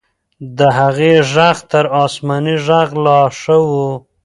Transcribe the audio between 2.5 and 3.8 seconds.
ږغ لا ښه و.